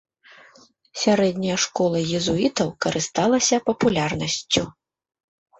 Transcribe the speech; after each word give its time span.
Сярэдняя 1.01 1.57
школа 1.65 1.97
езуітаў 2.21 2.71
карысталася 2.87 3.55
папулярнасцю. 3.69 4.69